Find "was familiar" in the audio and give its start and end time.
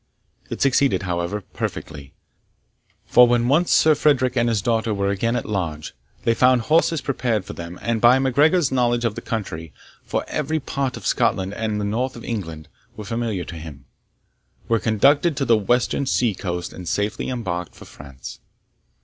12.97-13.43